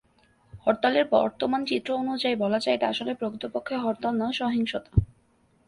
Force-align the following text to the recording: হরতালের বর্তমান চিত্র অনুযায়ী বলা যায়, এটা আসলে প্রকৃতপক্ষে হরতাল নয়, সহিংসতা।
হরতালের 0.65 1.05
বর্তমান 1.11 1.61
চিত্র 1.65 1.89
অনুযায়ী 1.93 2.35
বলা 2.35 2.59
যায়, 2.59 2.75
এটা 2.75 2.87
আসলে 2.87 3.11
প্রকৃতপক্ষে 3.13 3.75
হরতাল 3.77 4.13
নয়, 4.17 4.35
সহিংসতা। 4.39 4.91